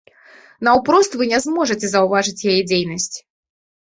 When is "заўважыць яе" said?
1.93-2.59